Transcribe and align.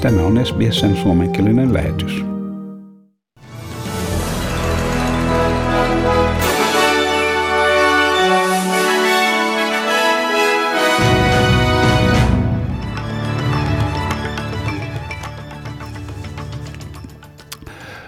Tämä 0.00 0.22
on 0.22 0.46
SBSn 0.46 0.96
suomenkielinen 0.96 1.74
lähetys. 1.74 2.24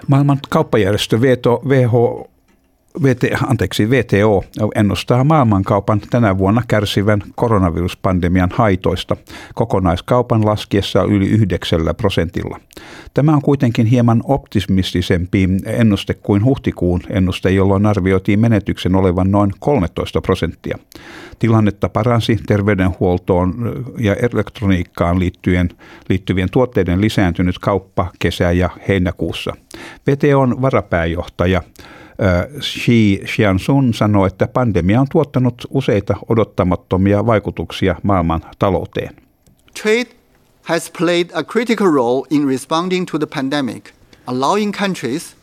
Maailman 0.08 0.38
kauppajärjestö 0.48 1.16
WHO 1.16 2.31
VT, 3.02 3.24
anteeksi, 3.46 3.90
VTO 3.90 4.44
ennustaa 4.74 5.24
maailmankaupan 5.24 6.00
tänä 6.10 6.38
vuonna 6.38 6.62
kärsivän 6.68 7.22
koronaviruspandemian 7.34 8.50
haitoista 8.52 9.16
kokonaiskaupan 9.54 10.46
laskiessa 10.46 11.02
yli 11.02 11.28
9 11.28 11.80
prosentilla. 11.96 12.60
Tämä 13.14 13.32
on 13.32 13.42
kuitenkin 13.42 13.86
hieman 13.86 14.22
optimistisempi 14.24 15.48
ennuste 15.66 16.14
kuin 16.14 16.44
huhtikuun 16.44 17.00
ennuste, 17.10 17.50
jolloin 17.50 17.86
arvioitiin 17.86 18.40
menetyksen 18.40 18.94
olevan 18.94 19.30
noin 19.30 19.50
13 19.58 20.20
prosenttia. 20.20 20.78
Tilannetta 21.38 21.88
paransi 21.88 22.38
terveydenhuoltoon 22.46 23.54
ja 23.98 24.14
elektroniikkaan 24.14 25.18
liittyen, 25.18 25.68
liittyvien 26.08 26.50
tuotteiden 26.50 27.00
lisääntynyt 27.00 27.58
kauppa 27.58 28.10
kesä- 28.18 28.52
ja 28.52 28.70
heinäkuussa. 28.88 29.52
VTOn 30.06 30.62
varapääjohtaja 30.62 31.62
Xi 32.60 33.22
sanoi, 33.92 34.26
että 34.26 34.46
pandemia 34.46 35.00
on 35.00 35.06
tuottanut 35.12 35.66
useita 35.70 36.16
odottamattomia 36.28 37.26
vaikutuksia 37.26 37.96
maailman 38.02 38.40
talouteen. 38.58 39.16
Trade 39.82 40.06
has 40.62 40.90
played 40.98 41.30
a 41.34 41.42
critical 41.42 41.92
role 41.92 42.26
in 42.30 42.48
responding 42.48 43.06
to 43.06 43.18
the 43.18 43.26
pandemic, 43.26 43.92
allowing 44.26 44.72
countries 44.72 45.36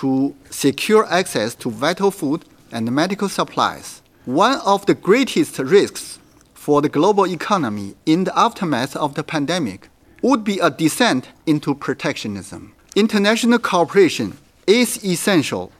to 0.00 0.08
secure 0.50 1.06
access 1.10 1.56
to 1.56 1.70
vital 1.70 2.10
food 2.10 2.42
and 2.72 2.90
medical 2.90 3.28
supplies. 3.28 4.02
One 4.26 4.58
of 4.64 4.84
the 4.84 4.94
greatest 4.94 5.58
risks 5.58 6.20
for 6.54 6.82
the 6.82 6.88
global 6.88 7.26
economy 7.26 7.94
in 8.06 8.24
the 8.24 8.32
aftermath 8.34 8.96
of 8.96 9.12
the 9.14 9.22
pandemic 9.22 9.90
would 10.22 10.44
be 10.44 10.58
a 10.60 10.70
descent 10.70 11.24
into 11.46 11.74
protectionism. 11.74 12.72
International 12.94 13.58
cooperation 13.58 14.32
is 14.66 15.04
essential 15.04 15.70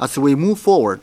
as 0.00 0.20
we 0.20 0.36
move 0.36 0.54
forward. 0.54 1.00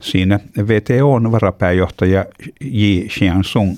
Siinä 0.00 0.40
VTOn 0.58 1.32
varapääjohtaja 1.32 2.24
Yi 2.60 3.08
Xiansung. 3.08 3.76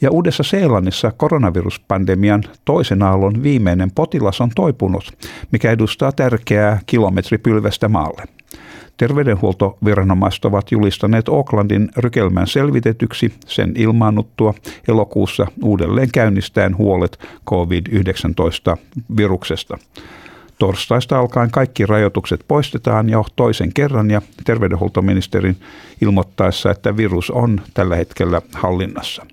Ja 0.00 0.10
Uudessa 0.10 0.42
Seelannissa 0.42 1.12
koronaviruspandemian 1.16 2.44
toisen 2.64 3.02
aallon 3.02 3.42
viimeinen 3.42 3.90
potilas 3.90 4.40
on 4.40 4.50
toipunut, 4.54 5.12
mikä 5.52 5.70
edustaa 5.70 6.12
tärkeää 6.12 6.80
kilometripylvästä 6.86 7.88
maalle. 7.88 8.22
Terveydenhuoltoviranomaiset 8.96 10.44
ovat 10.44 10.72
julistaneet 10.72 11.28
Aucklandin 11.28 11.88
rykelmän 11.96 12.46
selvitetyksi 12.46 13.34
sen 13.46 13.72
ilmaannuttua 13.76 14.54
elokuussa 14.88 15.46
uudelleen 15.62 16.08
käynnistäen 16.12 16.76
huolet 16.76 17.18
COVID-19-viruksesta. 17.50 19.78
Torstaista 20.62 21.18
alkaen 21.18 21.50
kaikki 21.50 21.86
rajoitukset 21.86 22.44
poistetaan 22.48 23.08
jo 23.08 23.24
toisen 23.36 23.72
kerran 23.72 24.10
ja 24.10 24.22
terveydenhuoltoministerin 24.44 25.56
ilmoittaessa, 26.00 26.70
että 26.70 26.96
virus 26.96 27.30
on 27.30 27.60
tällä 27.74 27.96
hetkellä 27.96 28.42
hallinnassa. 28.54 29.26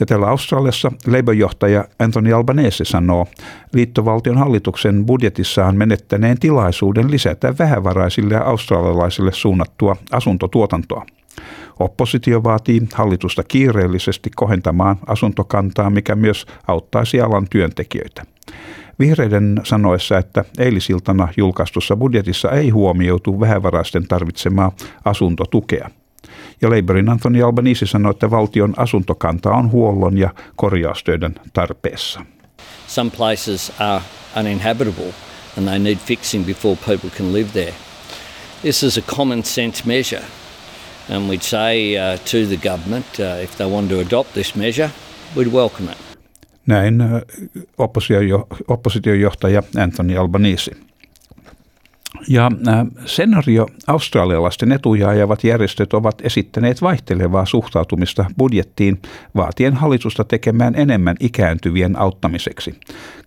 Ja 0.00 0.06
täällä 0.06 0.26
Australiassa 0.26 0.92
Labour-johtaja 1.06 1.84
Anthony 1.98 2.32
Albanese 2.32 2.84
sanoo 2.84 3.26
liittovaltion 3.72 4.38
hallituksen 4.38 5.06
budjetissaan 5.06 5.76
menettäneen 5.76 6.38
tilaisuuden 6.38 7.10
lisätä 7.10 7.54
vähävaraisille 7.58 8.34
ja 8.34 8.42
australialaisille 8.42 9.32
suunnattua 9.32 9.96
asuntotuotantoa. 10.10 11.06
Oppositio 11.78 12.44
vaatii 12.44 12.82
hallitusta 12.94 13.42
kiireellisesti 13.42 14.30
kohentamaan 14.36 14.96
asuntokantaa, 15.06 15.90
mikä 15.90 16.14
myös 16.14 16.46
auttaisi 16.68 17.20
alan 17.20 17.46
työntekijöitä. 17.50 18.22
Vihreiden 18.98 19.60
sanoessa, 19.64 20.18
että 20.18 20.44
eilisiltana 20.58 21.28
julkaistussa 21.36 21.96
budjetissa 21.96 22.50
ei 22.50 22.70
huomioitu 22.70 23.40
vähävaraisten 23.40 24.08
tarvitsemaa 24.08 24.72
asuntotukea. 25.04 25.90
Ja 26.62 26.70
Labourin 26.70 27.08
Anthony 27.08 27.42
Albanese 27.42 27.86
sanoi, 27.86 28.10
että 28.10 28.30
valtion 28.30 28.74
asuntokanta 28.76 29.50
on 29.50 29.70
huollon 29.70 30.18
ja 30.18 30.30
korjaustöiden 30.56 31.34
tarpeessa. 31.52 32.20
Some 32.86 33.10
places 33.10 33.72
are 33.78 34.02
uninhabitable 34.40 35.14
and 35.58 35.68
they 35.68 35.78
need 35.78 35.96
fixing 35.96 36.46
before 36.46 36.76
people 36.86 37.10
can 37.10 37.32
live 37.32 37.48
there. 37.52 37.74
This 38.62 38.82
is 38.82 38.98
a 38.98 39.02
common 39.16 39.44
sense 39.44 39.82
measure 39.86 40.24
and 41.08 41.28
we'd 41.28 41.42
say 41.42 41.96
uh, 41.96 42.18
to 42.18 42.46
the 42.48 42.56
government 42.70 43.06
uh, 43.18 43.42
if 43.42 43.56
they 43.56 43.66
want 43.66 43.88
to 43.88 44.00
adopt 44.00 44.34
this 44.34 44.54
measure, 44.54 44.90
we'd 45.36 45.52
welcome 45.52 45.88
it. 45.88 46.11
Näin 46.66 47.02
oppositiojohtaja 48.68 49.62
Anthony 49.76 50.16
Albanese. 50.16 50.72
Ja 52.28 52.50
senario 53.04 53.66
australialaisten 53.86 54.72
etuja 54.72 55.08
ajavat 55.08 55.44
järjestöt 55.44 55.94
ovat 55.94 56.14
esittäneet 56.22 56.82
vaihtelevaa 56.82 57.46
suhtautumista 57.46 58.24
budjettiin 58.38 59.02
vaatien 59.34 59.74
hallitusta 59.74 60.24
tekemään 60.24 60.74
enemmän 60.74 61.16
ikääntyvien 61.20 61.98
auttamiseksi. 61.98 62.74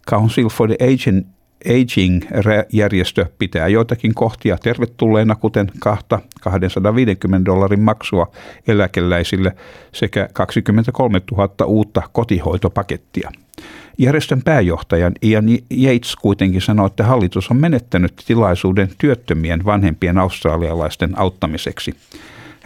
Council 0.09 0.49
for 0.49 0.67
the 0.67 0.77
Aging 0.93 1.25
Aging-järjestö 1.65 3.25
pitää 3.39 3.67
joitakin 3.67 4.13
kohtia 4.13 4.57
tervetulleena, 4.57 5.35
kuten 5.35 5.71
kahta 5.79 6.19
250 6.41 7.45
dollarin 7.45 7.81
maksua 7.81 8.31
eläkeläisille 8.67 9.55
sekä 9.93 10.29
23 10.33 11.21
000 11.31 11.65
uutta 11.65 12.01
kotihoitopakettia. 12.11 13.31
Järjestön 13.97 14.41
pääjohtajan 14.41 15.13
Ian 15.21 15.45
Yates 15.83 16.15
kuitenkin 16.15 16.61
sanoi, 16.61 16.87
että 16.87 17.03
hallitus 17.03 17.51
on 17.51 17.57
menettänyt 17.57 18.13
tilaisuuden 18.27 18.89
työttömien 18.97 19.65
vanhempien 19.65 20.17
australialaisten 20.17 21.19
auttamiseksi. 21.19 21.95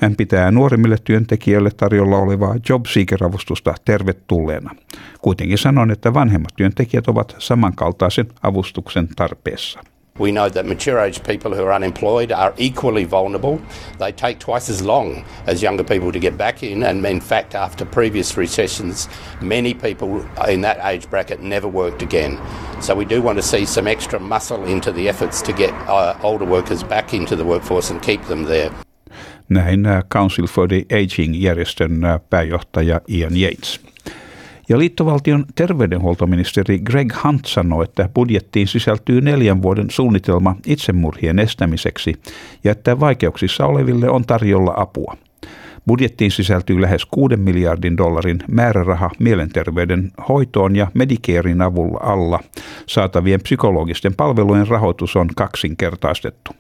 Hän 0.02 0.16
pitää 0.16 0.52
nuorimmille 0.52 0.98
työntekijöille 1.04 1.70
tarjolla 1.78 2.18
olevaa 2.18 2.56
JobSeeker-avustusta 2.70 3.74
tervetulleena. 3.86 4.76
Kuitenkin 5.22 5.58
sanon, 5.58 5.92
että 5.92 6.14
vanhemmat 6.14 6.52
työntekijät 6.56 7.08
ovat 7.08 7.36
samankaltaisen 7.38 8.28
avustuksen 8.44 9.08
tarpeessa. 9.16 9.80
We 10.20 10.32
know 10.32 10.50
that 10.52 10.66
mature 10.66 11.02
age 11.02 11.20
people 11.28 11.52
who 11.52 11.66
are 11.66 11.76
unemployed 11.76 12.32
are 12.32 12.54
equally 12.58 13.12
vulnerable. 13.12 13.58
They 13.98 14.12
take 14.12 14.36
twice 14.46 14.74
as 14.74 14.82
long 14.82 15.24
as 15.48 15.64
younger 15.64 15.86
people 15.86 16.12
to 16.12 16.20
get 16.20 16.38
back 16.38 16.64
in, 16.64 16.84
and 16.84 17.06
in 17.06 17.20
fact, 17.20 17.56
after 17.56 17.86
previous 17.86 18.38
recessions, 18.38 19.10
many 19.42 19.74
people 19.74 20.26
in 20.48 20.62
that 20.62 20.78
age 20.94 21.10
bracket 21.10 21.42
never 21.42 21.72
worked 21.72 22.02
again. 22.02 22.38
So, 22.82 22.96
we 22.96 23.06
do 23.06 23.22
want 23.22 23.38
to 23.38 23.44
see 23.44 23.66
some 23.66 23.92
extra 23.92 24.20
muscle 24.20 24.66
into 24.66 24.92
the 24.92 25.10
efforts 25.10 25.42
to 25.42 25.54
get 25.54 25.74
uh, 25.88 26.14
older 26.24 26.46
workers 26.46 26.84
back 26.84 27.14
into 27.14 27.36
the 27.36 27.46
workforce 27.46 27.94
and 27.94 28.02
keep 28.02 28.22
them 28.28 28.44
there. 28.44 28.72
Näin 29.50 29.86
äh, 29.86 30.04
Council 30.14 30.48
for 30.48 30.68
the 30.68 30.86
Aging-järjestön 31.04 32.04
äh, 32.04 32.20
pääjohtaja 32.30 33.02
Ian 33.08 33.38
Yates. 33.38 33.82
Ja 34.70 34.80
liittovaltion 34.80 35.46
terveydenhuoltoministeri 35.56 36.80
Greg 36.80 37.14
Hunt 37.24 37.46
sanoi, 37.46 37.84
että 37.84 38.10
budjettiin 38.14 38.68
sisältyy 38.68 39.22
neljän 39.22 39.62
vuoden 39.62 39.90
suunnitelma 39.90 40.56
itsemurhien 40.66 41.40
estämiseksi 41.40 42.16
ja 42.64 42.72
että 42.72 43.00
vaikeuksissa 43.00 43.66
oleville 43.66 44.10
on 44.10 44.26
tarjolla 44.26 44.74
apua. 44.78 45.18
Budjettiin 45.88 46.32
sisältyy 46.32 46.82
lähes 46.82 47.06
6 47.06 47.38
miljardin 47.38 47.98
dollarin 47.98 48.40
määräraha 48.48 49.10
mielenterveyden 49.20 50.12
hoitoon 50.30 50.76
ja 50.76 50.88
Medicarein 50.94 51.62
avulla 51.62 52.00
alla 52.02 52.40
saatavien 52.90 53.42
psykologisten 53.42 54.16
palvelujen 54.16 54.68
rahoitus 54.68 55.16
on 55.16 55.28
kaksinkertaistettu. 55.36 56.52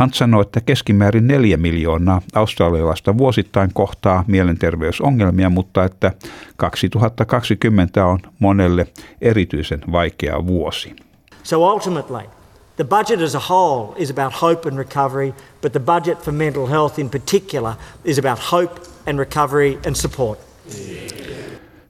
Hunt 0.00 0.14
sanoi, 0.14 0.42
että 0.42 0.60
keskimäärin 0.60 1.26
neljä 1.26 1.56
miljoonaa 1.56 2.22
australialaista 2.34 3.18
vuosittain 3.18 3.70
kohtaa 3.74 4.24
mielenterveysongelmia, 4.26 5.50
mutta 5.50 5.84
että 5.84 6.12
2020 6.56 8.06
on 8.06 8.18
monelle 8.38 8.86
erityisen 9.20 9.80
vaikea 9.92 10.46
vuosi. 10.46 10.96
So 11.42 11.72
ultimately, 11.72 12.28
the 12.76 12.84
budget 12.84 13.20
as 13.20 13.34
a 13.34 13.42
whole 13.50 13.94
is 13.96 14.10
about 14.10 14.42
hope 14.42 14.68
and 14.68 14.78
recovery, 14.78 15.34
but 15.62 15.72
the 15.72 15.80
budget 15.80 16.22
for 16.22 16.34
mental 16.34 16.66
health 16.66 16.98
in 16.98 17.10
particular 17.10 17.74
is 18.04 18.18
about 18.18 18.38
hope 18.52 18.80
and 19.06 19.18
recovery 19.18 19.78
and 19.86 19.94
support. 19.94 20.38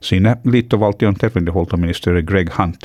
Siinä 0.00 0.36
liittovaltion 0.44 1.14
terveydenhuoltoministeri 1.14 2.22
Greg 2.22 2.48
Hunt. 2.58 2.76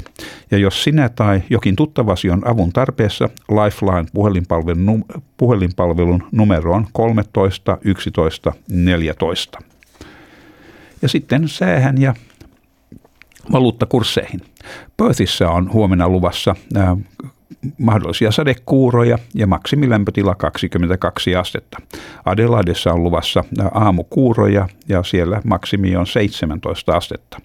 Ja 0.51 0.57
jos 0.57 0.83
sinä 0.83 1.09
tai 1.09 1.41
jokin 1.49 1.75
tuttavasi 1.75 2.29
on 2.29 2.47
avun 2.47 2.73
tarpeessa, 2.73 3.29
Lifeline 3.49 4.05
puhelinpalvelun, 4.13 5.05
puhelinpalvelun 5.37 6.23
numero 6.31 6.73
on 6.73 6.87
13 6.93 7.77
11 7.81 8.53
14. 8.71 9.59
Ja 11.01 11.09
sitten 11.09 11.47
säähän 11.47 12.01
ja 12.01 12.13
valuuttakursseihin. 13.51 14.41
Perthissä 14.97 15.49
on 15.49 15.73
huomenna 15.73 16.09
luvassa 16.09 16.55
ää, 16.75 16.97
mahdollisia 17.77 18.31
sadekuuroja 18.31 19.17
ja 19.33 19.47
maksimilämpötila 19.47 20.35
22 20.35 21.35
astetta. 21.35 21.77
Adelaidessa 22.25 22.93
on 22.93 23.03
luvassa 23.03 23.43
aamukuuroja 23.73 24.69
ja 24.87 25.03
siellä 25.03 25.41
maksimi 25.45 25.95
on 25.95 26.07
17 26.07 26.97
astetta. 26.97 27.37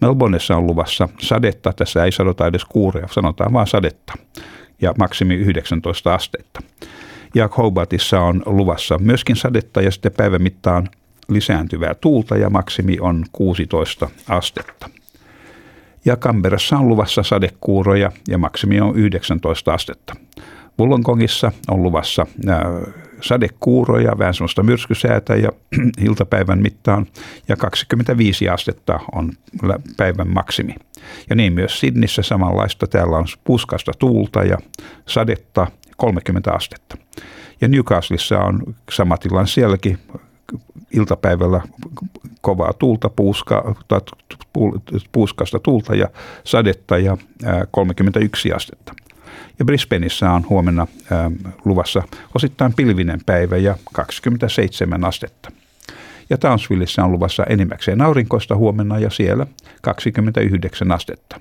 Melbourneissa 0.00 0.56
on 0.56 0.66
luvassa 0.66 1.08
sadetta, 1.20 1.72
tässä 1.72 2.04
ei 2.04 2.12
sanota 2.12 2.46
edes 2.46 2.64
kuuroja, 2.64 3.08
sanotaan 3.10 3.52
vaan 3.52 3.66
sadetta 3.66 4.12
ja 4.82 4.94
maksimi 4.98 5.34
19 5.34 6.14
astetta. 6.14 6.60
Ja 7.34 7.48
Hobartissa 7.58 8.20
on 8.20 8.42
luvassa 8.46 8.98
myöskin 8.98 9.36
sadetta 9.36 9.82
ja 9.82 9.90
sitten 9.90 10.12
päivän 10.16 10.42
mittaan 10.42 10.88
lisääntyvää 11.28 11.94
tuulta 11.94 12.36
ja 12.36 12.50
maksimi 12.50 12.96
on 13.00 13.24
16 13.32 14.10
astetta. 14.28 15.01
Ja 16.04 16.16
on 16.78 16.88
luvassa 16.88 17.22
sadekuuroja 17.22 18.12
ja 18.28 18.38
maksimi 18.38 18.80
on 18.80 18.96
19 18.96 19.74
astetta. 19.74 20.14
Wollongongissa 20.78 21.52
on 21.68 21.82
luvassa 21.82 22.26
sadekuuroja, 23.20 24.18
vähän 24.18 24.34
semmoista 24.34 24.62
myrskysäätä 24.62 25.36
ja 25.36 25.48
iltapäivän 26.06 26.62
mittaan 26.62 27.06
ja 27.48 27.56
25 27.56 28.48
astetta 28.48 29.00
on 29.12 29.32
päivän 29.96 30.28
maksimi. 30.28 30.74
Ja 31.30 31.36
niin 31.36 31.52
myös 31.52 31.80
Sidnissä 31.80 32.22
samanlaista. 32.22 32.86
Täällä 32.86 33.16
on 33.16 33.26
puskasta 33.44 33.92
tuulta 33.98 34.42
ja 34.42 34.58
sadetta 35.06 35.66
30 35.96 36.52
astetta. 36.52 36.96
Ja 37.60 37.68
Newcastleissa 37.68 38.38
on 38.38 38.74
sama 38.90 39.16
tilanne 39.16 39.46
sielläkin 39.46 39.98
iltapäivällä 40.92 41.60
kovaa 42.40 42.72
tuulta, 42.72 43.08
puuska, 43.08 43.74
puuskasta 45.12 45.58
tuulta 45.58 45.94
ja 45.94 46.08
sadetta 46.44 46.98
ja 46.98 47.16
31 47.70 48.52
astetta. 48.52 48.94
Ja 49.58 49.64
Brisbaneissa 49.64 50.30
on 50.30 50.46
huomenna 50.48 50.86
luvassa 51.64 52.02
osittain 52.34 52.74
pilvinen 52.74 53.20
päivä 53.26 53.56
ja 53.56 53.76
27 53.92 55.04
astetta. 55.04 55.52
Ja 56.30 56.38
Townsvillessä 56.38 57.04
on 57.04 57.12
luvassa 57.12 57.44
enimmäkseen 57.44 58.00
aurinkoista 58.00 58.56
huomenna 58.56 58.98
ja 58.98 59.10
siellä 59.10 59.46
29 59.82 60.92
astetta. 60.92 61.40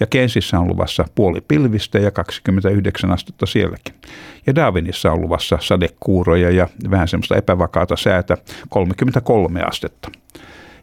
Ja 0.00 0.06
Kensissä 0.06 0.58
on 0.58 0.68
luvassa 0.68 1.04
puoli 1.14 1.40
pilvistä 1.40 1.98
ja 1.98 2.10
29 2.10 3.10
astetta 3.10 3.46
sielläkin. 3.46 3.94
Ja 4.46 4.54
Darwinissa 4.54 5.12
on 5.12 5.20
luvassa 5.20 5.58
sadekuuroja 5.60 6.50
ja 6.50 6.68
vähän 6.90 7.08
semmoista 7.08 7.36
epävakaata 7.36 7.96
säätä 7.96 8.36
33 8.68 9.62
astetta. 9.62 10.10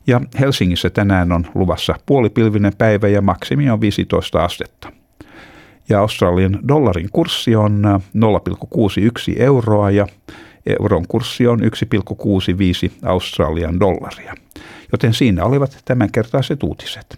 Ja 0.10 0.22
Helsingissä 0.40 0.90
tänään 0.90 1.32
on 1.32 1.46
luvassa 1.56 1.96
puolipilvinen 2.06 2.74
päivä 2.78 3.08
ja 3.08 3.22
maksimi 3.22 3.70
on 3.70 3.82
15 3.82 4.44
astetta. 4.44 4.92
Ja 5.90 6.00
Australian 6.00 6.60
dollarin 6.68 7.10
kurssi 7.14 7.56
on 7.56 8.02
0,61 9.36 9.42
euroa 9.42 9.92
ja 9.92 10.08
euron 10.80 11.06
kurssi 11.08 11.48
on 11.48 11.60
1,65 11.60 11.66
Australian 13.06 13.80
dollaria. 13.80 14.34
Joten 14.92 15.14
siinä 15.14 15.46
olivat 15.46 15.82
tämänkertaiset 15.86 16.64
uutiset. 16.64 17.18